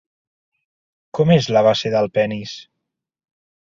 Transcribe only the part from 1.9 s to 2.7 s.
del penis?